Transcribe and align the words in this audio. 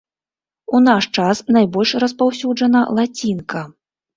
У 0.77 0.81
наш 0.85 1.03
час 1.17 1.43
найбольш 1.57 1.91
распаўсюджана 2.05 2.81
лацінка. 3.01 3.61